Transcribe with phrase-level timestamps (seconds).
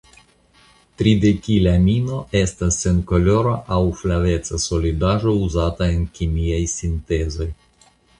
[0.99, 7.49] Tridekilamino estas senkolora aŭ flaveca solidaĵo uzata en kemiaj sintezoj.